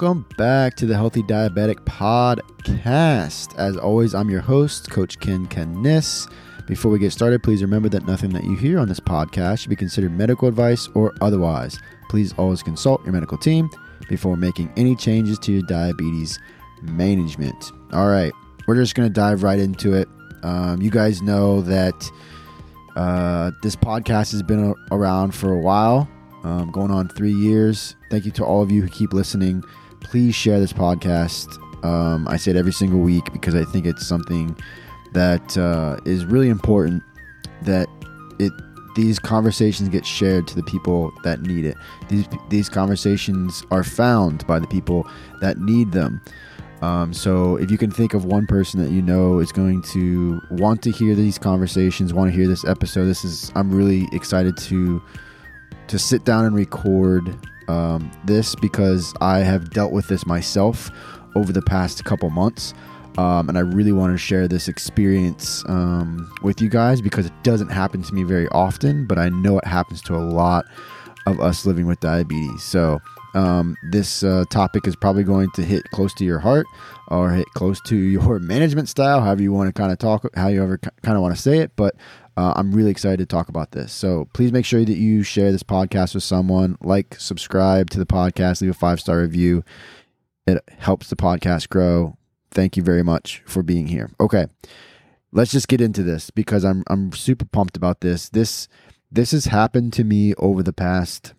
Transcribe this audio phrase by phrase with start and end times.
[0.00, 3.54] Welcome back to the Healthy Diabetic Podcast.
[3.58, 6.26] As always, I'm your host, Coach Ken Keniss.
[6.66, 9.68] Before we get started, please remember that nothing that you hear on this podcast should
[9.68, 11.78] be considered medical advice or otherwise.
[12.08, 13.68] Please always consult your medical team
[14.08, 16.38] before making any changes to your diabetes
[16.80, 17.70] management.
[17.92, 18.32] All right,
[18.66, 20.08] we're just going to dive right into it.
[20.42, 22.10] Um, you guys know that
[22.96, 26.08] uh, this podcast has been around for a while,
[26.42, 27.96] um, going on three years.
[28.10, 29.62] Thank you to all of you who keep listening.
[30.10, 31.56] Please share this podcast.
[31.84, 34.56] Um, I say it every single week because I think it's something
[35.12, 37.04] that uh, is really important
[37.62, 37.88] that
[38.40, 38.52] it
[38.96, 41.76] these conversations get shared to the people that need it.
[42.08, 45.08] These these conversations are found by the people
[45.40, 46.20] that need them.
[46.82, 50.40] Um, so if you can think of one person that you know is going to
[50.50, 54.56] want to hear these conversations, want to hear this episode, this is I'm really excited
[54.56, 55.00] to
[55.90, 60.88] to sit down and record um, this because I have dealt with this myself
[61.34, 62.74] over the past couple months.
[63.18, 67.32] Um, and I really want to share this experience um, with you guys because it
[67.42, 70.64] doesn't happen to me very often, but I know it happens to a lot
[71.26, 72.62] of us living with diabetes.
[72.62, 73.00] So,
[73.34, 76.66] um, this uh, topic is probably going to hit close to your heart
[77.08, 80.48] or hit close to your management style, however you want to kind of talk, how
[80.48, 81.72] you ever kind of want to say it.
[81.74, 81.96] But
[82.36, 83.92] uh, I'm really excited to talk about this.
[83.92, 88.06] So please make sure that you share this podcast with someone, like, subscribe to the
[88.06, 89.64] podcast, leave a five star review.
[90.46, 92.16] It helps the podcast grow.
[92.50, 94.10] Thank you very much for being here.
[94.18, 94.46] Okay,
[95.32, 98.28] let's just get into this because I'm I'm super pumped about this.
[98.28, 98.68] This
[99.12, 101.34] this has happened to me over the past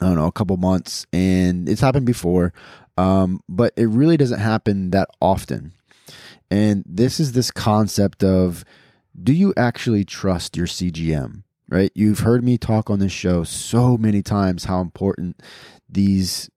[0.00, 2.54] I don't know a couple months, and it's happened before,
[2.96, 5.72] um, but it really doesn't happen that often.
[6.50, 8.64] And this is this concept of
[9.20, 11.42] do you actually trust your CGM?
[11.68, 11.92] Right?
[11.94, 15.40] You've heard me talk on this show so many times how important
[15.88, 16.50] these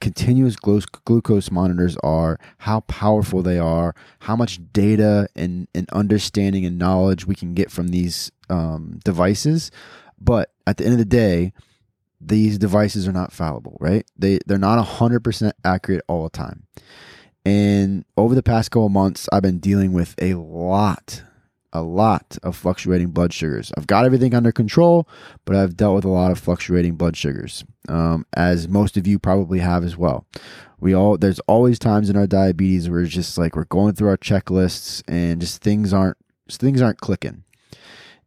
[0.00, 6.78] continuous glucose monitors are, how powerful they are, how much data and, and understanding and
[6.78, 9.70] knowledge we can get from these um, devices.
[10.18, 11.52] But at the end of the day,
[12.20, 14.04] these devices are not fallible, right?
[14.16, 16.64] They they're not 100% accurate all the time.
[17.44, 21.22] And over the past couple months, I've been dealing with a lot
[21.76, 23.72] a lot of fluctuating blood sugars.
[23.76, 25.08] I've got everything under control,
[25.44, 29.18] but I've dealt with a lot of fluctuating blood sugars, um, as most of you
[29.18, 30.26] probably have as well.
[30.80, 34.08] We all there's always times in our diabetes where it's just like we're going through
[34.08, 36.18] our checklists and just things aren't
[36.50, 37.44] things aren't clicking.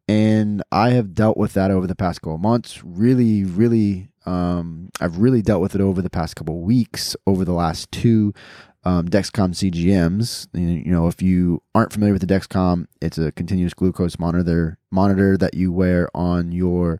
[0.09, 2.83] And I have dealt with that over the past couple months.
[2.83, 7.15] Really, really, um, I've really dealt with it over the past couple weeks.
[7.27, 8.33] Over the last two,
[8.83, 10.47] um, Dexcom CGMs.
[10.53, 15.37] You know, if you aren't familiar with the Dexcom, it's a continuous glucose monitor monitor
[15.37, 16.99] that you wear on your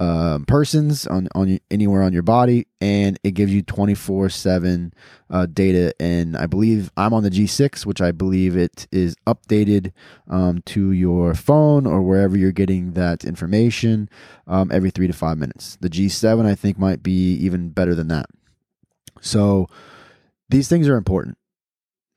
[0.00, 4.94] um, persons on on anywhere on your body, and it gives you twenty four seven
[5.28, 5.94] uh, data.
[6.00, 9.92] And I believe I'm on the G6, which I believe it is updated
[10.28, 14.08] um, to your phone or wherever you're getting that information
[14.46, 15.76] um, every three to five minutes.
[15.82, 18.26] The G7 I think might be even better than that.
[19.20, 19.68] So
[20.48, 21.36] these things are important,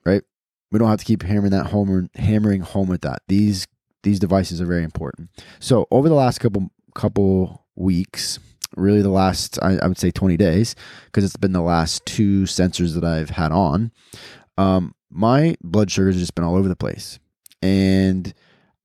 [0.05, 0.23] right?
[0.71, 3.23] We don't have to keep hammering that home, hammering home with that.
[3.27, 3.67] These
[4.03, 5.31] these devices are very important.
[5.59, 8.39] So over the last couple couple weeks,
[8.75, 10.75] really the last I, I would say 20 days,
[11.05, 13.91] because it's been the last two sensors that I've had on,
[14.57, 17.19] um, my blood sugar has just been all over the place.
[17.61, 18.33] And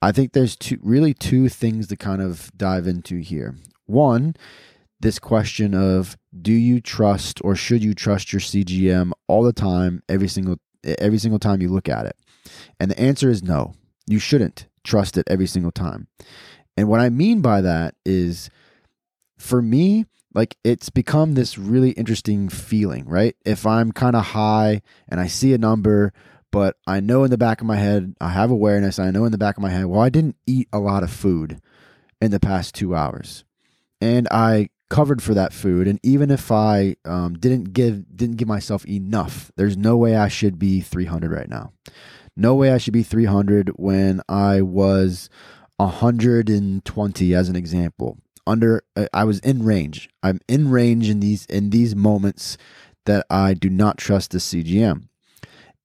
[0.01, 3.57] I think there's two really two things to kind of dive into here.
[3.87, 4.35] One
[5.01, 10.03] this question of do you trust or should you trust your CGM all the time,
[10.09, 10.57] every single
[10.99, 12.17] every single time you look at it?
[12.81, 13.75] And the answer is no.
[14.07, 16.09] You shouldn't trust it every single time.
[16.77, 18.51] And what I mean by that is
[19.39, 20.05] for me,
[20.35, 23.35] like it's become this really interesting feeling, right?
[23.45, 26.13] If I'm kind of high and I see a number,
[26.51, 29.33] but I know in the back of my head, I have awareness, I know in
[29.33, 31.61] the back of my head, well, I didn't eat a lot of food
[32.21, 33.45] in the past two hours.
[34.01, 38.49] And I covered for that food and even if i um, didn't give didn't give
[38.49, 41.73] myself enough there's no way i should be 300 right now
[42.37, 45.29] no way i should be 300 when i was
[45.77, 48.19] 120 as an example
[48.49, 52.57] under uh, i was in range i'm in range in these in these moments
[53.07, 55.09] that i do not trust the cgm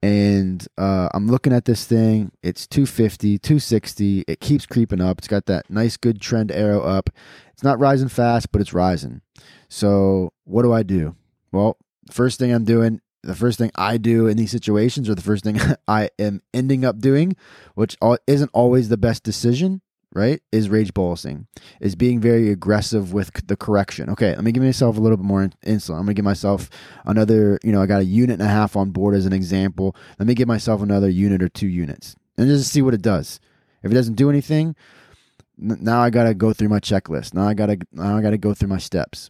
[0.03, 2.33] and uh, I'm looking at this thing.
[2.43, 4.25] It's 250, 260.
[4.27, 5.17] It keeps creeping up.
[5.17, 7.09] It's got that nice, good trend arrow up.
[7.53, 9.21] It's not rising fast, but it's rising.
[9.69, 11.15] So, what do I do?
[11.53, 11.77] Well,
[12.11, 15.45] first thing I'm doing, the first thing I do in these situations, or the first
[15.45, 15.57] thing
[15.87, 17.37] I am ending up doing,
[17.75, 17.95] which
[18.27, 19.81] isn't always the best decision,
[20.13, 21.47] right, is rage bolusing,
[21.79, 24.09] is being very aggressive with the correction.
[24.11, 25.95] Okay, let me give myself a little bit more insulin.
[25.95, 26.69] I'm gonna give myself
[27.05, 29.95] another, you know, I got a unit and a half on board as an example.
[30.19, 33.39] Let me give myself another unit or two units and just see what it does.
[33.83, 34.75] If it doesn't do anything,
[35.57, 37.33] now I gotta go through my checklist.
[37.33, 39.29] Now I gotta now I gotta go through my steps.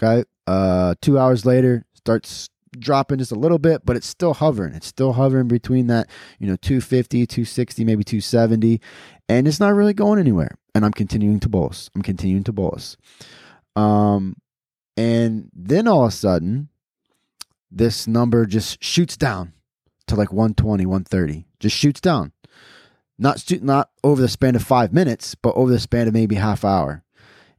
[0.00, 0.24] Okay.
[0.46, 2.48] Uh, two hours later, starts
[2.78, 4.74] dropping just a little bit, but it's still hovering.
[4.74, 8.80] It's still hovering between that, you know, 250, 260, maybe 270,
[9.28, 10.56] and it's not really going anywhere.
[10.74, 11.90] And I'm continuing to bolus.
[11.94, 12.96] I'm continuing to bolus.
[13.76, 14.36] Um,
[14.96, 16.68] and then all of a sudden,
[17.70, 19.52] this number just shoots down
[20.06, 21.46] to like 120, 130.
[21.60, 22.32] Just shoots down.
[23.18, 26.64] Not not over the span of five minutes, but over the span of maybe half
[26.64, 27.02] hour.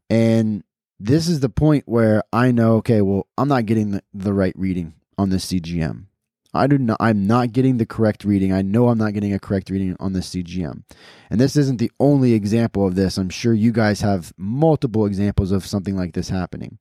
[0.09, 0.63] And
[0.99, 4.53] this is the point where I know, okay, well, I'm not getting the, the right
[4.57, 6.05] reading on the CGM.
[6.53, 8.53] I do not, I'm not getting the correct reading.
[8.53, 10.83] I know I'm not getting a correct reading on the CGM.
[11.29, 13.17] And this isn't the only example of this.
[13.17, 16.79] I'm sure you guys have multiple examples of something like this happening.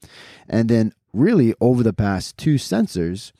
[0.48, 3.32] And then, really, over the past two sensors,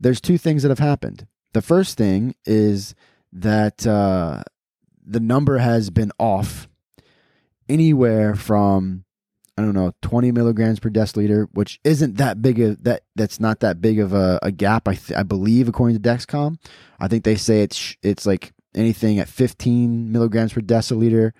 [0.00, 1.26] there's two things that have happened.
[1.52, 2.94] The first thing is
[3.32, 4.42] that uh,
[5.06, 6.68] the number has been off
[7.68, 9.04] anywhere from
[9.58, 13.02] I don't know, 20 milligrams per deciliter, which isn't that big of that.
[13.16, 14.86] That's not that big of a, a gap.
[14.86, 16.58] I th- I believe according to Dexcom,
[17.00, 21.32] I think they say it's it's like anything at 15 milligrams per deciliter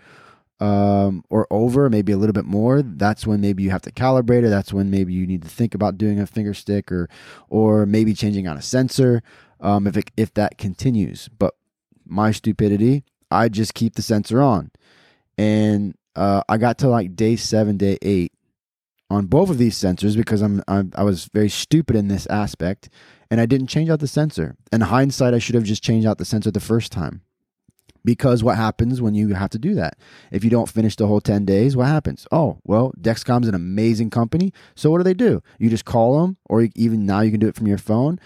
[0.59, 2.83] um, or over, maybe a little bit more.
[2.83, 4.51] That's when maybe you have to calibrate it.
[4.51, 7.09] That's when maybe you need to think about doing a finger stick or
[7.49, 9.23] or maybe changing on a sensor
[9.61, 11.29] um, if it, if that continues.
[11.29, 11.55] But
[12.05, 14.73] my stupidity, I just keep the sensor on,
[15.37, 18.33] and uh, I got to like day seven, day eight
[19.09, 22.89] on both of these sensors because I'm, I'm I was very stupid in this aspect,
[23.31, 24.57] and I didn't change out the sensor.
[24.73, 27.23] In hindsight, I should have just changed out the sensor the first time.
[28.05, 29.99] Because what happens when you have to do that?
[30.31, 32.27] If you don't finish the whole 10 days, what happens?
[32.33, 34.53] Oh, well, Dexcom's an amazing company.
[34.77, 35.43] So what do they do?
[35.59, 38.19] You just call them, or even now you can do it from your phone,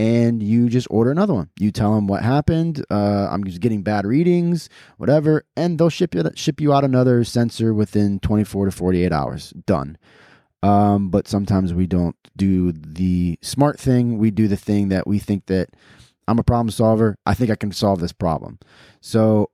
[0.00, 1.50] and you just order another one.
[1.58, 2.82] You tell them what happened.
[2.90, 7.22] Uh, I'm just getting bad readings, whatever, and they'll ship you ship you out another
[7.22, 9.50] sensor within 24 to 48 hours.
[9.66, 9.98] Done.
[10.62, 14.16] Um, but sometimes we don't do the smart thing.
[14.16, 15.68] We do the thing that we think that
[16.26, 17.16] I'm a problem solver.
[17.26, 18.58] I think I can solve this problem.
[19.02, 19.50] So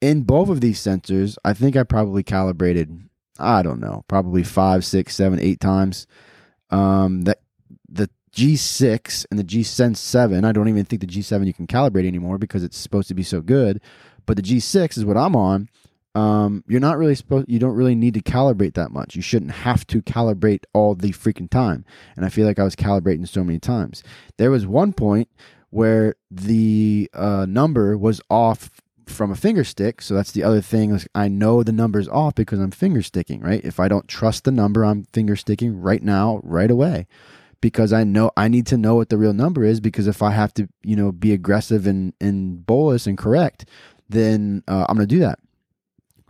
[0.00, 2.98] in both of these sensors, I think I probably calibrated.
[3.38, 6.06] I don't know, probably five, six, seven, eight times.
[6.70, 7.41] Um, that
[8.34, 10.44] G6 and the G Sense 7.
[10.44, 13.22] I don't even think the G7 you can calibrate anymore because it's supposed to be
[13.22, 13.80] so good.
[14.26, 15.68] But the G6 is what I'm on.
[16.14, 17.48] Um, you're not really supposed.
[17.48, 19.16] You don't really need to calibrate that much.
[19.16, 21.84] You shouldn't have to calibrate all the freaking time.
[22.16, 24.02] And I feel like I was calibrating so many times.
[24.36, 25.28] There was one point
[25.70, 28.70] where the uh, number was off
[29.06, 30.02] from a finger stick.
[30.02, 30.98] So that's the other thing.
[31.14, 33.64] I know the number's off because I'm finger sticking, right?
[33.64, 37.06] If I don't trust the number, I'm finger sticking right now, right away
[37.62, 40.32] because I know I need to know what the real number is because if I
[40.32, 43.64] have to, you know, be aggressive and, and bolus and correct,
[44.10, 45.38] then uh, I'm going to do that.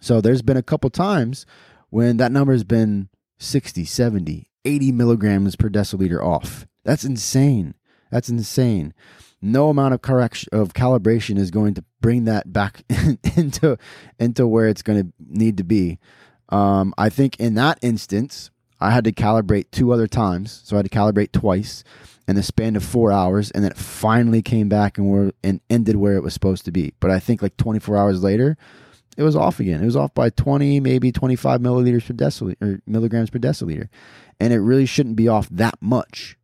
[0.00, 1.44] So there's been a couple times
[1.90, 3.08] when that number has been
[3.38, 6.66] 60, 70, 80 milligrams per deciliter off.
[6.85, 7.75] That's insane.
[8.12, 8.95] That's insane.
[9.40, 12.85] No amount of correction of calibration is going to bring that back
[13.37, 13.76] into
[14.21, 15.99] into where it's going to need to be.
[16.50, 18.51] Um, I think in that instance,
[18.82, 21.84] I had to calibrate two other times, so I had to calibrate twice
[22.28, 25.60] in the span of four hours, and then it finally came back and were and
[25.70, 26.92] ended where it was supposed to be.
[27.00, 28.56] But I think like 24 hours later,
[29.16, 29.82] it was off again.
[29.82, 33.88] It was off by 20, maybe 25 milliliters per deciliter or milligrams per deciliter,
[34.40, 36.36] and it really shouldn't be off that much.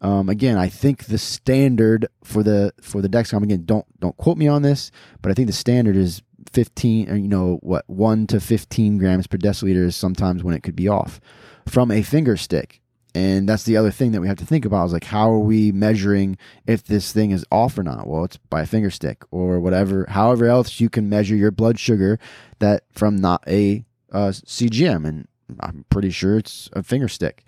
[0.00, 4.36] Um, again, I think the standard for the for the Dexcom again don't don't quote
[4.36, 4.90] me on this,
[5.22, 6.20] but I think the standard is
[6.50, 10.62] 15 or you know what 1 to 15 grams per deciliter is sometimes when it
[10.62, 11.20] could be off
[11.66, 12.80] from a finger stick.
[13.14, 15.38] And that's the other thing that we have to think about is like, how are
[15.38, 16.36] we measuring
[16.66, 18.06] if this thing is off or not?
[18.06, 21.78] Well, it's by a finger stick or whatever, however else you can measure your blood
[21.78, 22.18] sugar
[22.58, 25.06] that from not a uh, CGM.
[25.06, 25.28] And
[25.60, 27.42] I'm pretty sure it's a finger stick.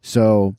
[0.00, 0.56] So,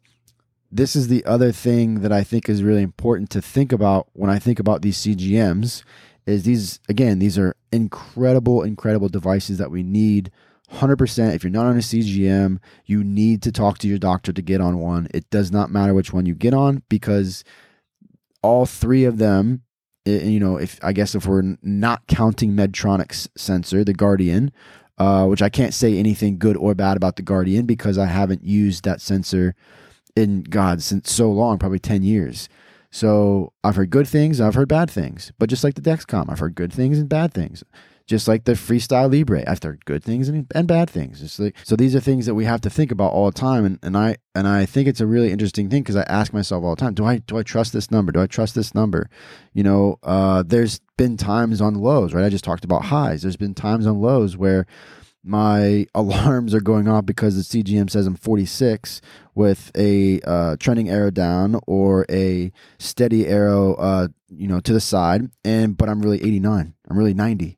[0.72, 4.32] this is the other thing that I think is really important to think about when
[4.32, 5.84] I think about these CGMs
[6.26, 10.32] is these again these are incredible incredible devices that we need
[10.74, 14.42] 100% if you're not on a CGM, you need to talk to your doctor to
[14.42, 15.08] get on one.
[15.14, 17.44] It does not matter which one you get on because
[18.42, 19.62] all three of them,
[20.06, 24.52] you know, if I guess if we're not counting Medtronic's sensor, the Guardian,
[24.98, 28.44] uh, which I can't say anything good or bad about the Guardian because I haven't
[28.44, 29.56] used that sensor
[30.16, 32.50] in God since so long, probably 10 years.
[32.94, 35.32] So I've heard good things, I've heard bad things.
[35.40, 37.64] But just like the Dexcom, I've heard good things and bad things.
[38.06, 41.24] just like the freestyle libre i've heard good things and, and bad things.
[41.24, 43.66] It's like, so these are things that we have to think about all the time.
[43.66, 46.64] And, and i and i think it's a really interesting thing because i ask myself
[46.64, 48.12] all the time do i do i trust this number?
[48.12, 49.10] Do i trust this number?
[49.54, 52.26] You know uh, there's been times on lows right?
[52.26, 53.24] I just talked about highs.
[53.24, 54.68] There's been times on lows where
[55.24, 59.02] my alarms are going off because the CGM says I'm 46
[59.36, 64.82] with a uh, trending arrow down or a steady arrow, uh, you know, to the
[64.82, 66.74] side, and but I'm really 89.
[66.90, 67.58] I'm really 90.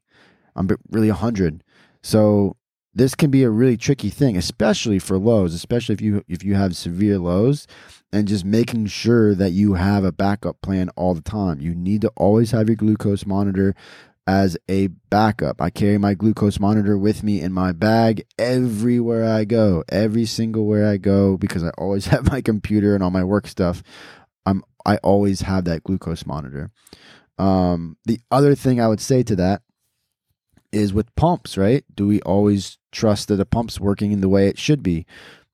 [0.55, 1.63] I'm really 100.
[2.01, 2.55] So
[2.93, 6.55] this can be a really tricky thing, especially for lows, especially if you if you
[6.55, 7.67] have severe lows,
[8.13, 11.59] and just making sure that you have a backup plan all the time.
[11.59, 13.75] You need to always have your glucose monitor
[14.27, 15.61] as a backup.
[15.61, 20.65] I carry my glucose monitor with me in my bag everywhere I go, every single
[20.65, 23.83] where I go because I always have my computer and all my work stuff.
[24.45, 26.71] I'm I always have that glucose monitor.
[27.37, 29.61] Um, the other thing I would say to that
[30.71, 31.83] is with pumps, right?
[31.93, 35.05] Do we always trust that the pump's working in the way it should be?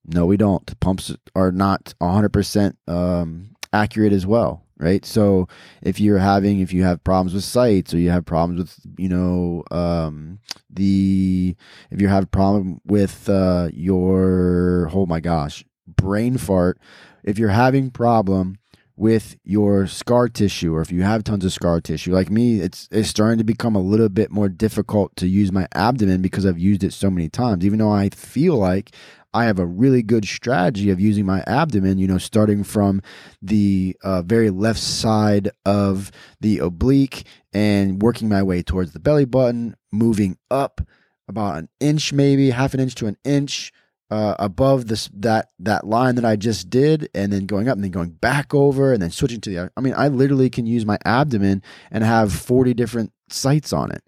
[0.05, 0.79] No, we don't.
[0.79, 5.05] Pumps are not 100% um, accurate as well right?
[5.05, 5.47] So
[5.81, 9.07] if you're having if you have problems with sites or you have problems with you
[9.07, 11.55] know um, the
[11.91, 16.79] if you have problem with uh, your oh my gosh brain fart
[17.23, 18.57] if you're having problem
[18.95, 22.87] with your scar tissue or if you have tons of scar tissue like me it's
[22.91, 26.59] it's starting to become a little bit more difficult to use my abdomen because I've
[26.59, 28.91] used it so many times even though I feel like
[29.33, 33.01] I have a really good strategy of using my abdomen, you know, starting from
[33.41, 36.11] the uh, very left side of
[36.41, 40.81] the oblique and working my way towards the belly button, moving up
[41.27, 43.71] about an inch, maybe half an inch to an inch.
[44.09, 47.83] Uh, above this that that line that I just did, and then going up, and
[47.85, 49.71] then going back over, and then switching to the.
[49.77, 54.03] I mean, I literally can use my abdomen and have forty different sites on it.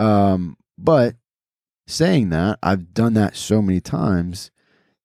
[0.00, 1.14] Um, but
[1.86, 4.50] saying that, I've done that so many times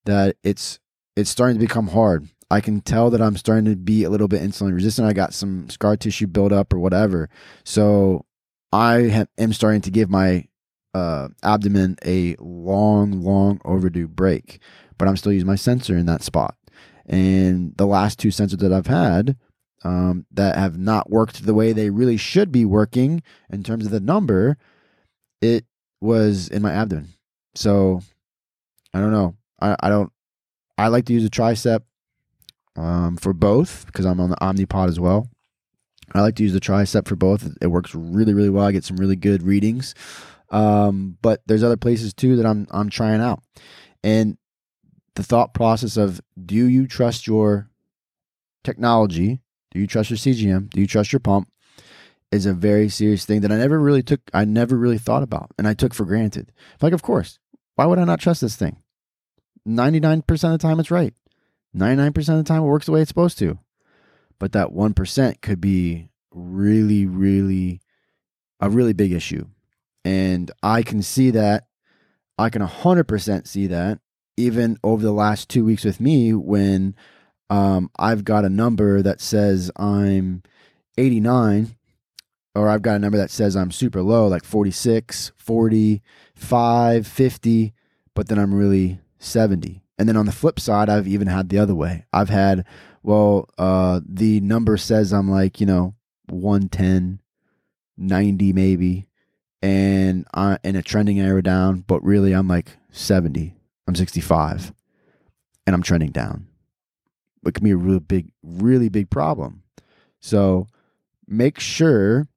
[0.05, 0.79] that it's
[1.15, 2.29] it's starting to become hard.
[2.51, 5.07] I can tell that I'm starting to be a little bit insulin resistant.
[5.07, 7.29] I got some scar tissue buildup or whatever.
[7.63, 8.25] So
[8.71, 10.45] I am starting to give my
[10.93, 14.59] uh, abdomen a long, long overdue break,
[14.97, 16.55] but I'm still using my sensor in that spot.
[17.05, 19.35] And the last two sensors that I've had
[19.83, 23.91] um, that have not worked the way they really should be working in terms of
[23.91, 24.57] the number,
[25.41, 25.65] it
[26.01, 27.09] was in my abdomen.
[27.55, 28.01] So
[28.93, 29.35] I don't know.
[29.61, 30.11] I, I don't.
[30.77, 31.81] I like to use a tricep
[32.75, 35.29] um, for both because I'm on the Omnipod as well.
[36.13, 37.47] I like to use the tricep for both.
[37.61, 38.65] It works really, really well.
[38.65, 39.93] I get some really good readings.
[40.49, 43.43] Um, but there's other places too that I'm I'm trying out.
[44.03, 44.37] And
[45.15, 47.69] the thought process of do you trust your
[48.63, 49.41] technology?
[49.71, 50.69] Do you trust your CGM?
[50.69, 51.49] Do you trust your pump?
[52.31, 55.51] Is a very serious thing that I never really took, I never really thought about
[55.57, 56.51] and I took for granted.
[56.81, 57.39] Like, of course,
[57.75, 58.77] why would I not trust this thing?
[59.67, 61.13] 99% of the time it's right.
[61.75, 63.59] 99% of the time it works the way it's supposed to.
[64.37, 67.81] But that 1% could be really, really
[68.59, 69.47] a really big issue.
[70.05, 71.65] And I can see that.
[72.37, 73.99] I can 100% see that
[74.39, 76.95] even over the last two weeks with me when
[77.49, 80.43] um, I've got a number that says I'm
[80.97, 81.75] 89
[82.59, 87.73] or I've got a number that says I'm super low, like 46, 45, 50,
[88.13, 89.81] but then I'm really 70.
[89.97, 92.05] And then on the flip side, I've even had the other way.
[92.11, 92.65] I've had,
[93.01, 95.95] well, uh, the number says I'm like, you know,
[96.27, 97.21] 110,
[97.97, 99.07] 90 maybe,
[99.61, 103.55] and I in a trending arrow down, but really I'm like 70.
[103.87, 104.73] I'm 65
[105.65, 106.47] and I'm trending down.
[107.45, 109.63] It can be a really big, really big problem.
[110.19, 110.67] So
[111.25, 112.27] make sure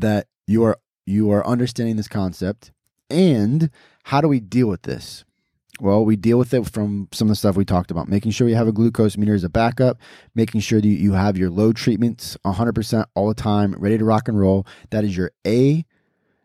[0.00, 2.72] that you are you are understanding this concept
[3.10, 3.70] and
[4.04, 5.24] how do we deal with this
[5.80, 8.48] well we deal with it from some of the stuff we talked about making sure
[8.48, 9.98] you have a glucose meter as a backup
[10.34, 14.28] making sure that you have your low treatments 100% all the time ready to rock
[14.28, 15.84] and roll that is your a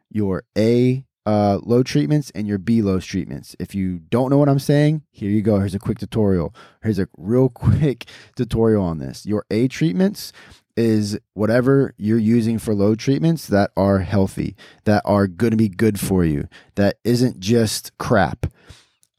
[0.10, 3.55] your a uh, low treatments and your B low treatments.
[3.60, 5.60] If you don't know what I'm saying, here you go.
[5.60, 6.53] Here's a quick tutorial.
[6.81, 8.05] Here's a real quick
[8.36, 9.25] tutorial on this.
[9.25, 10.33] Your A treatments
[10.75, 15.70] is whatever you're using for low treatments that are healthy, that are going to be
[15.70, 18.48] good for you, that isn't just crap.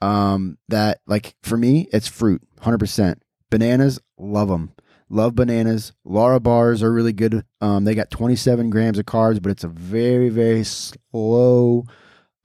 [0.00, 3.22] Um, that like for me, it's fruit, hundred percent.
[3.50, 4.72] Bananas, love them.
[5.08, 5.92] Love bananas.
[6.04, 7.44] Lara bars are really good.
[7.60, 11.84] Um, they got 27 grams of carbs, but it's a very, very slow.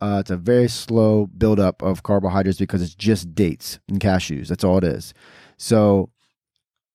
[0.01, 4.47] Uh, it's a very slow buildup of carbohydrates because it's just dates and cashews.
[4.49, 5.13] That's all it is.
[5.57, 6.09] So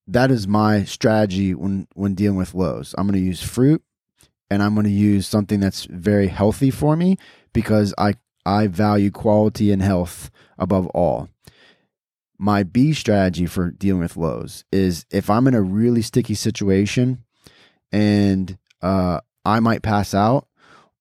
[0.07, 2.95] that is my strategy when when dealing with lows.
[2.97, 3.83] I'm going to use fruit
[4.51, 7.17] and I'm going to use something that's very healthy for me
[7.53, 8.15] because I
[8.47, 11.29] I value quality and health above all.
[12.39, 17.25] My B strategy for dealing with lows is if I'm in a really sticky situation
[17.91, 20.49] and uh, I might pass out,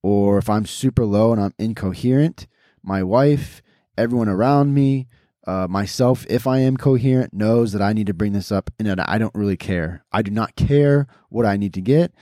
[0.02, 2.48] or if I'm super low and I'm incoherent,
[2.84, 3.62] my wife,
[3.98, 5.08] everyone around me,
[5.46, 8.88] uh, myself, if I am coherent, knows that I need to bring this up and
[8.88, 10.06] that I don't really care.
[10.12, 12.14] I do not care what I need to get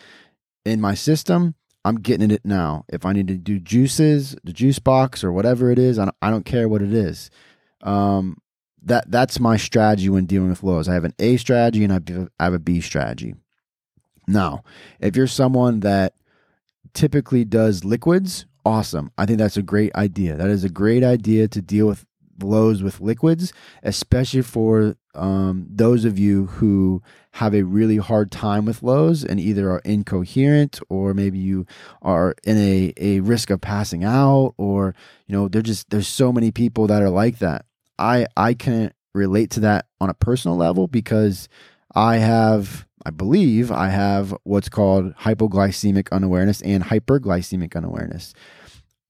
[0.66, 1.56] in my system.
[1.84, 2.86] I'm getting it now.
[2.90, 6.18] If I need to do juices, the juice box or whatever it is, I don't,
[6.22, 7.30] I don't care what it is.
[7.82, 8.38] Um,
[8.84, 10.88] that that's my strategy when dealing with lows.
[10.88, 13.36] I have an A strategy and I have a B strategy.
[14.28, 14.64] Now,
[15.00, 16.14] if you're someone that
[16.94, 19.12] typically does liquids, awesome.
[19.18, 20.36] I think that's a great idea.
[20.36, 22.06] That is a great idea to deal with
[22.44, 27.02] lows with liquids, especially for um, those of you who
[27.34, 31.66] have a really hard time with lows and either are incoherent or maybe you
[32.02, 34.96] are in a, a risk of passing out or
[35.28, 37.66] you know they're just there's so many people that are like that.
[37.98, 41.50] I i can relate to that on a personal level because
[41.94, 48.34] i have i believe i have what's called hypoglycemic unawareness and hyperglycemic unawareness.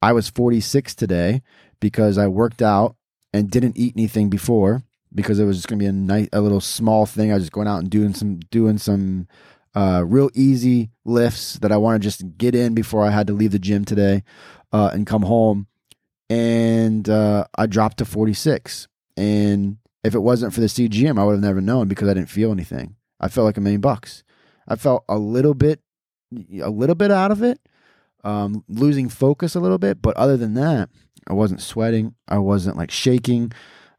[0.02, 1.42] I was 46 today
[1.80, 2.96] because i worked out
[3.34, 4.84] and didn't eat anything before
[5.14, 7.32] because it was just gonna be a nice, a little small thing.
[7.32, 9.28] I was just going out and doing some doing some
[9.76, 13.34] uh, real easy lifts that I want to just get in before I had to
[13.34, 14.24] leave the gym today
[14.72, 15.68] uh, and come home.
[16.30, 18.88] And uh, I dropped to 46.
[19.18, 22.30] And if it wasn't for the CGM, I would have never known because I didn't
[22.30, 22.96] feel anything.
[23.20, 24.24] I felt like a million bucks.
[24.68, 25.82] I felt a little bit,
[26.62, 27.60] a little bit out of it,
[28.24, 30.02] um, losing focus a little bit.
[30.02, 30.90] But other than that,
[31.28, 32.16] I wasn't sweating.
[32.28, 33.52] I wasn't like shaking.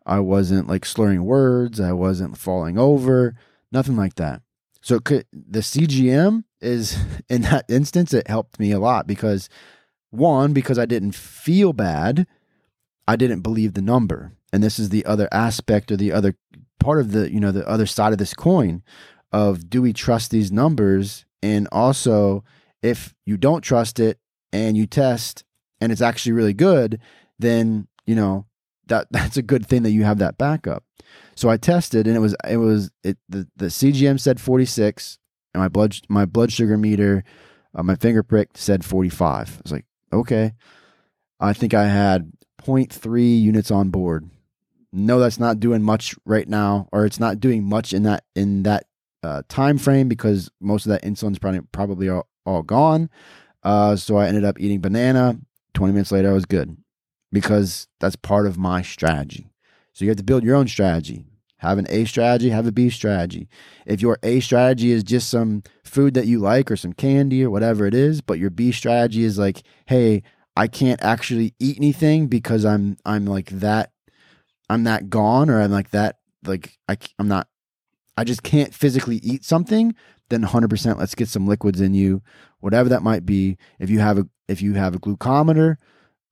[0.04, 1.80] I wasn't like slurring words.
[1.80, 3.34] I wasn't falling over.
[3.70, 4.42] Nothing like that.
[4.80, 9.48] So could, the CGM is in that instance, it helped me a lot because
[10.10, 12.26] one, because I didn't feel bad,
[13.08, 14.32] I didn't believe the number.
[14.52, 16.34] And this is the other aspect or the other
[16.78, 18.82] part of the, you know, the other side of this coin
[19.32, 21.24] of do we trust these numbers?
[21.42, 22.44] And also,
[22.82, 24.18] if you don't trust it
[24.52, 25.44] and you test
[25.80, 27.00] and it's actually really good,
[27.38, 28.46] then, you know,
[28.86, 30.84] that that's a good thing that you have that backup.
[31.34, 35.18] So I tested and it was it was it the, the CGM said 46
[35.54, 37.24] and my blood my blood sugar meter
[37.74, 39.30] uh, my finger prick said 45.
[39.30, 40.52] I was like, okay.
[41.40, 44.28] I think I had 0.3 units on board.
[44.92, 48.62] No, that's not doing much right now, or it's not doing much in that in
[48.64, 48.84] that
[49.22, 53.08] uh, time frame because most of that insulin's probably probably all, all gone.
[53.62, 55.38] Uh, so I ended up eating banana.
[55.74, 56.76] 20 minutes later, I was good
[57.30, 59.50] because that's part of my strategy.
[59.92, 61.24] So you have to build your own strategy.
[61.58, 63.48] Have an A strategy, have a B strategy.
[63.86, 67.50] If your A strategy is just some food that you like or some candy or
[67.50, 70.24] whatever it is, but your B strategy is like, hey,
[70.56, 73.92] I can't actually eat anything because I'm I'm like that
[74.68, 77.48] I'm that gone or I'm like that like I I'm not
[78.16, 79.94] I just can't physically eat something,
[80.32, 82.22] then 100% let's get some liquids in you,
[82.60, 83.58] whatever that might be.
[83.78, 85.76] If you have a if you have a glucometer,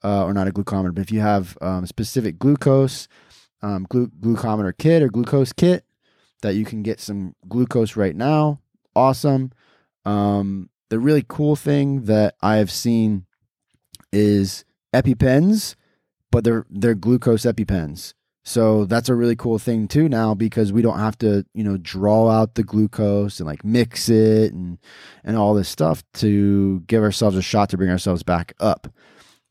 [0.03, 3.09] uh, or not a glucometer, but if you have um, specific glucose,
[3.63, 5.85] um, glu- glucometer kit or glucose kit
[6.43, 8.61] that you can get some glucose right now,
[8.97, 9.53] awesome.
[10.05, 13.27] Um, the really cool thing that I have seen
[14.13, 15.77] is EpiPens,
[16.33, 18.15] but they're they're glucose EpiPens.
[18.43, 21.77] So that's a really cool thing too now because we don't have to, you know,
[21.77, 24.79] draw out the glucose and like mix it and
[25.25, 28.89] and all this stuff to give ourselves a shot to bring ourselves back up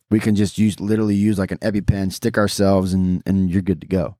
[0.09, 3.81] we can just use literally use like an EpiPen, stick ourselves, and and you're good
[3.81, 4.17] to go.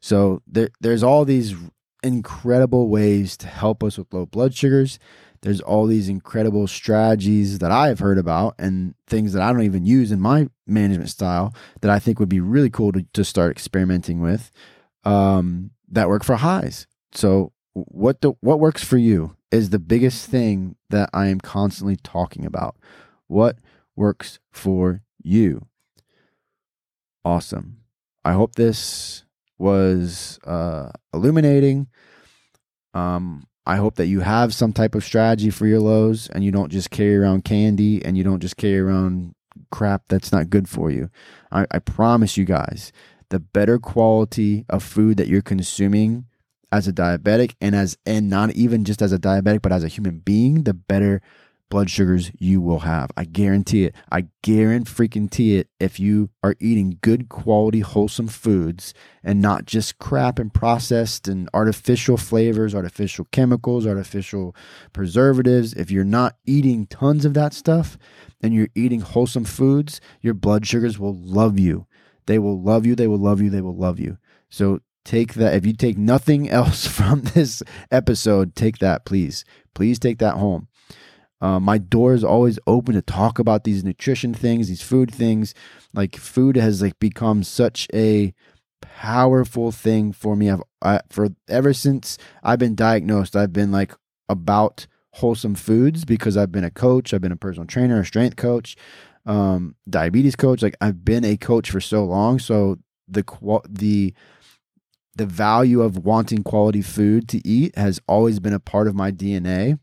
[0.00, 1.54] So there, there's all these
[2.02, 4.98] incredible ways to help us with low blood sugars.
[5.42, 9.84] There's all these incredible strategies that I've heard about and things that I don't even
[9.84, 13.52] use in my management style that I think would be really cool to, to start
[13.52, 14.50] experimenting with
[15.04, 16.86] um, that work for highs.
[17.12, 21.96] So what the, what works for you is the biggest thing that I am constantly
[21.96, 22.76] talking about.
[23.26, 23.58] What
[23.96, 25.66] works for you.
[27.24, 27.78] Awesome.
[28.24, 29.24] I hope this
[29.58, 31.88] was uh, illuminating.
[32.94, 36.50] Um, I hope that you have some type of strategy for your lows and you
[36.50, 39.34] don't just carry around candy and you don't just carry around
[39.70, 41.10] crap that's not good for you.
[41.52, 42.92] I, I promise you guys,
[43.28, 46.24] the better quality of food that you're consuming
[46.72, 49.88] as a diabetic and as and not even just as a diabetic but as a
[49.88, 51.20] human being, the better
[51.68, 53.10] blood sugars you will have.
[53.16, 53.94] I guarantee it.
[54.10, 60.38] I guarantee it if you are eating good quality, wholesome foods and not just crap
[60.38, 64.54] and processed and artificial flavors, artificial chemicals, artificial
[64.92, 65.74] preservatives.
[65.74, 67.98] If you're not eating tons of that stuff
[68.40, 71.86] and you're eating wholesome foods, your blood sugars will love you.
[72.26, 72.94] They will love you.
[72.94, 73.50] They will love you.
[73.50, 74.18] They will love you.
[74.48, 75.54] So take that.
[75.54, 79.44] If you take nothing else from this episode, take that, please.
[79.74, 80.68] Please take that home.
[81.40, 85.54] Uh, my door is always open to talk about these nutrition things, these food things.
[85.94, 88.34] Like food has like become such a
[88.80, 90.50] powerful thing for me.
[90.50, 93.92] I've I, for ever since I've been diagnosed, I've been like
[94.28, 98.36] about wholesome foods because I've been a coach, I've been a personal trainer, a strength
[98.36, 98.76] coach,
[99.26, 100.62] um, diabetes coach.
[100.62, 103.24] Like I've been a coach for so long, so the
[103.68, 104.14] the
[105.16, 109.10] the value of wanting quality food to eat has always been a part of my
[109.10, 109.78] DNA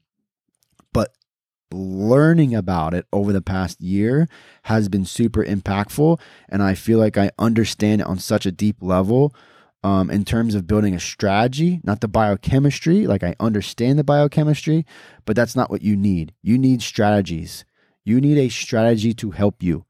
[1.71, 4.28] learning about it over the past year
[4.63, 6.19] has been super impactful.
[6.49, 9.34] And I feel like I understand it on such a deep level
[9.84, 13.06] um, in terms of building a strategy, not the biochemistry.
[13.06, 14.86] Like I understand the biochemistry,
[15.25, 16.34] but that's not what you need.
[16.41, 17.65] You need strategies.
[18.04, 19.86] You need a strategy to help you.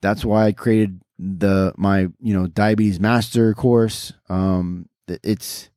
[0.00, 4.12] That's why I created the my you know diabetes master course.
[4.28, 5.70] Um, it's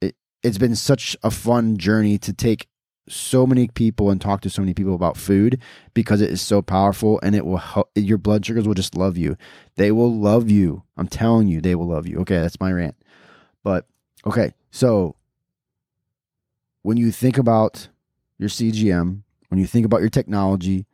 [0.00, 2.66] it, it's been such a fun journey to take
[3.08, 5.60] so many people and talk to so many people about food
[5.92, 9.16] because it is so powerful and it will help your blood sugars will just love
[9.16, 9.36] you.
[9.76, 10.84] They will love you.
[10.96, 12.18] I'm telling you, they will love you.
[12.20, 12.96] Okay, that's my rant.
[13.62, 13.86] But
[14.26, 15.16] okay, so
[16.82, 17.88] when you think about
[18.38, 20.86] your CGM, when you think about your technology,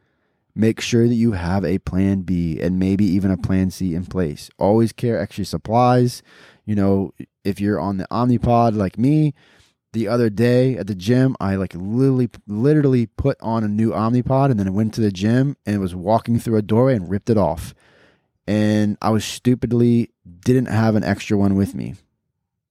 [0.55, 4.07] make sure that you have a plan B and maybe even a plan C in
[4.07, 4.51] place.
[4.59, 6.23] Always carry extra supplies.
[6.65, 7.13] You know,
[7.45, 9.35] if you're on the Omnipod like me,
[9.93, 14.51] the other day at the gym, I like literally literally put on a new Omnipod
[14.51, 17.31] and then I went to the gym and was walking through a doorway and ripped
[17.31, 17.75] it off.
[18.47, 20.11] And I was stupidly
[20.45, 21.95] didn't have an extra one with me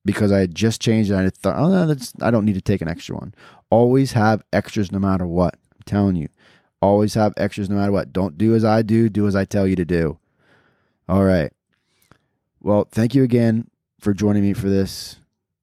[0.06, 2.62] because I had just changed and I thought, oh, no, that's, I don't need to
[2.62, 3.34] take an extra one.
[3.70, 5.56] Always have extras no matter what.
[5.74, 6.30] I'm telling you.
[6.82, 8.14] Always have extras no matter what.
[8.14, 10.18] Don't do as I do, do as I tell you to do.
[11.08, 11.52] All right.
[12.62, 15.18] Well, thank you again for joining me for this.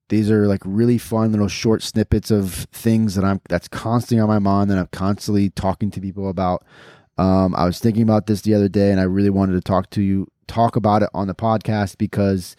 [0.09, 4.29] These are like really fun little short snippets of things that I'm that's constantly on
[4.29, 6.65] my mind that I'm constantly talking to people about.
[7.19, 9.91] Um, I was thinking about this the other day, and I really wanted to talk
[9.91, 12.57] to you, talk about it on the podcast because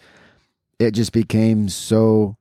[0.78, 2.36] it just became so.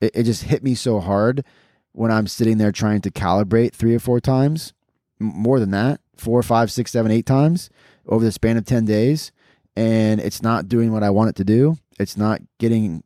[0.00, 1.44] It, it just hit me so hard
[1.92, 4.72] when I'm sitting there trying to calibrate three or four times,
[5.18, 7.70] more than that, four, five, six, seven, eight times
[8.06, 9.32] over the span of ten days,
[9.76, 11.78] and it's not doing what I want it to do.
[11.98, 13.04] It's not getting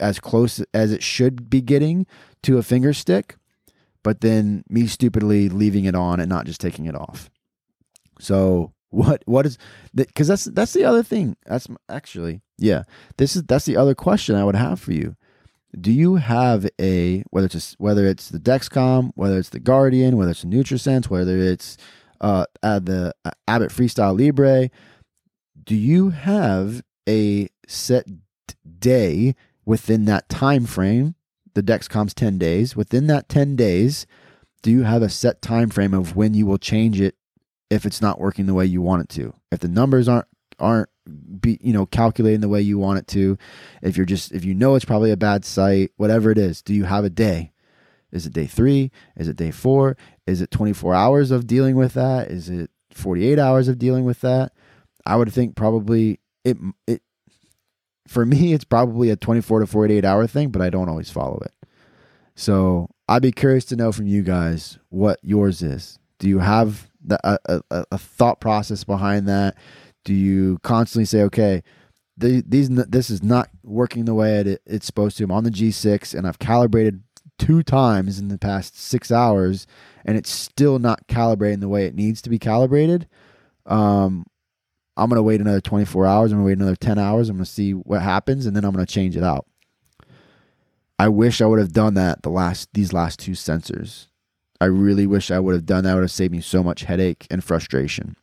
[0.00, 2.06] as close as it should be getting
[2.42, 3.36] to a finger stick,
[4.02, 7.30] but then me stupidly leaving it on and not just taking it off.
[8.18, 9.58] So what what is
[9.94, 11.36] because that's that's the other thing.
[11.46, 12.84] That's actually yeah.
[13.16, 15.16] This is that's the other question I would have for you.
[15.78, 20.16] Do you have a whether it's a, whether it's the Dexcom, whether it's the Guardian,
[20.16, 21.78] whether it's NutriSense, whether it's
[22.20, 24.70] uh, uh the uh, Abbott Freestyle Libre?
[25.64, 28.06] Do you have a set
[28.78, 31.14] day within that time frame,
[31.54, 34.06] the Dexcom's 10 days, within that 10 days,
[34.62, 37.16] do you have a set time frame of when you will change it
[37.70, 39.34] if it's not working the way you want it to?
[39.50, 40.26] If the numbers aren't
[40.58, 40.88] aren't
[41.40, 43.36] be you know calculating the way you want it to,
[43.82, 46.72] if you're just if you know it's probably a bad site, whatever it is, do
[46.72, 47.52] you have a day?
[48.12, 48.90] Is it day 3?
[49.16, 49.96] Is it day 4?
[50.26, 52.30] Is it 24 hours of dealing with that?
[52.30, 54.52] Is it 48 hours of dealing with that?
[55.06, 57.02] I would think probably it it
[58.06, 61.40] for me, it's probably a 24 to 48 hour thing, but I don't always follow
[61.44, 61.52] it.
[62.34, 65.98] So I'd be curious to know from you guys what yours is.
[66.18, 69.56] Do you have the, a, a, a thought process behind that?
[70.04, 71.62] Do you constantly say, okay,
[72.16, 75.24] the, these this is not working the way it, it's supposed to.
[75.24, 77.02] I'm on the G6 and I've calibrated
[77.38, 79.66] two times in the past six hours,
[80.04, 83.08] and it's still not calibrating the way it needs to be calibrated.
[83.66, 84.26] Um,
[85.02, 86.32] I'm going to wait another 24 hours.
[86.32, 87.28] I'm going to wait another 10 hours.
[87.28, 89.46] I'm going to see what happens, and then I'm going to change it out.
[90.98, 94.06] I wish I would have done that the last these last two sensors.
[94.60, 95.90] I really wish I would have done that.
[95.90, 98.14] It would have saved me so much headache and frustration.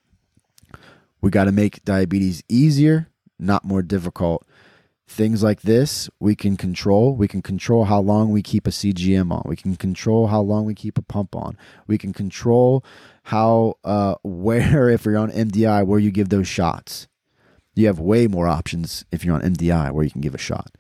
[1.20, 4.48] We got to make diabetes easier, not more difficult
[5.10, 7.16] things like this we can control.
[7.16, 9.44] We can control how long we keep a CGM on.
[9.46, 11.58] We can control how long we keep a pump on.
[11.88, 12.86] We can control
[13.24, 17.08] how, uh, where, if you're on MDI, where you give those shots.
[17.76, 20.76] You have way more options if you're on MDI where you can give a shot.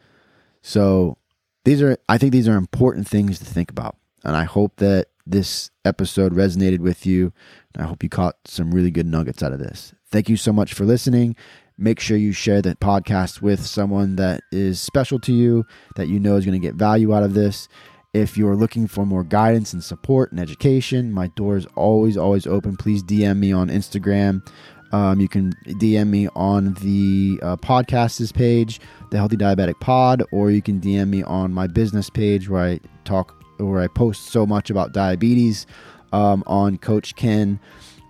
[0.61, 1.17] So
[1.65, 3.95] these are, I think these are important things to think about.
[4.23, 7.31] And I hope that this episode resonated with you.
[7.77, 9.93] I hope you caught some really good nuggets out of this.
[10.11, 11.35] Thank you so much for listening.
[11.81, 15.65] Make sure you share the podcast with someone that is special to you,
[15.95, 17.69] that you know is going to get value out of this.
[18.13, 22.45] If you're looking for more guidance and support and education, my door is always, always
[22.45, 22.75] open.
[22.75, 24.45] Please DM me on Instagram.
[24.91, 30.51] Um, you can DM me on the uh, podcast's page, the Healthy Diabetic Pod, or
[30.51, 34.45] you can DM me on my business page where I talk, where I post so
[34.45, 35.65] much about diabetes
[36.11, 37.57] um, on Coach Ken.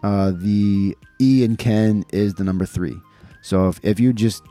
[0.01, 2.99] Uh, the E in Ken is the number three.
[3.41, 4.43] So if, if you just,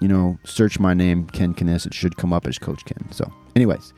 [0.00, 3.10] you know, search my name, Ken Canis, it should come up as Coach Ken.
[3.10, 3.92] So, anyways,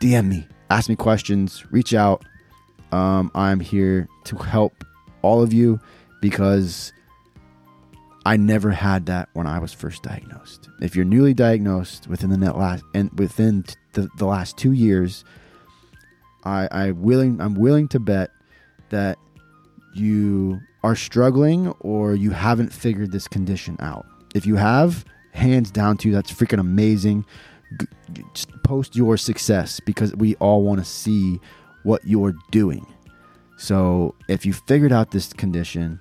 [0.00, 2.24] DM me, ask me questions, reach out.
[2.92, 4.84] Um, I'm here to help
[5.22, 5.80] all of you
[6.20, 6.92] because
[8.24, 10.68] I never had that when I was first diagnosed.
[10.80, 15.24] If you're newly diagnosed within the net last and within the, the last two years,
[16.44, 18.30] I, I willing I'm willing to bet
[18.90, 19.18] that
[19.98, 24.06] you are struggling or you haven't figured this condition out.
[24.34, 27.24] If you have, hands down to you, that's freaking amazing.
[28.32, 31.40] Just post your success because we all want to see
[31.82, 32.86] what you're doing.
[33.56, 35.98] So if you figured out this condition,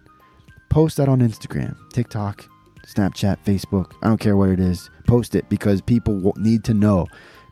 [0.70, 2.48] post that on Instagram, TikTok,
[2.86, 3.94] Snapchat, Facebook.
[4.04, 4.90] I don't care what it is.
[5.08, 7.08] Post it because people need to know.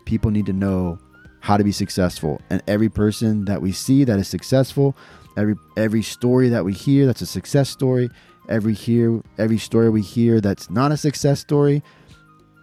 [0.05, 0.99] People need to know
[1.39, 2.39] how to be successful.
[2.49, 4.95] And every person that we see that is successful,
[5.37, 8.09] every every story that we hear that's a success story,
[8.49, 11.83] every hear every story we hear that's not a success story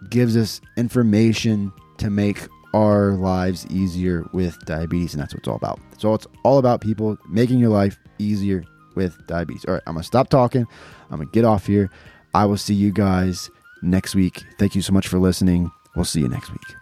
[0.09, 5.55] gives us information to make our lives easier with diabetes and that's what it's all
[5.55, 5.79] about.
[5.97, 8.63] So it's all about people making your life easier
[8.95, 9.65] with diabetes.
[9.65, 10.65] All right, I'm going to stop talking.
[11.09, 11.89] I'm going to get off here.
[12.33, 13.49] I will see you guys
[13.81, 14.43] next week.
[14.57, 15.71] Thank you so much for listening.
[15.95, 16.80] We'll see you next week.